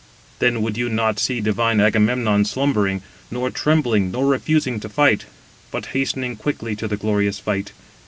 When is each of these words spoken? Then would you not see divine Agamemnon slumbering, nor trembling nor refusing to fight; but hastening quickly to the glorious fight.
Then 0.39 0.63
would 0.63 0.77
you 0.79 0.89
not 0.89 1.19
see 1.19 1.41
divine 1.41 1.79
Agamemnon 1.79 2.43
slumbering, 2.45 3.03
nor 3.29 3.51
trembling 3.51 4.09
nor 4.09 4.25
refusing 4.25 4.79
to 4.79 4.89
fight; 4.89 5.25
but 5.69 5.85
hastening 5.93 6.35
quickly 6.37 6.75
to 6.77 6.87
the 6.87 6.97
glorious 6.97 7.37
fight. 7.37 7.71